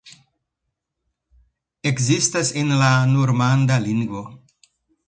Ekzistas 1.91 2.53
en 2.63 2.75
la 2.83 2.91
normanda 3.13 3.79
lingvo. 3.87 4.27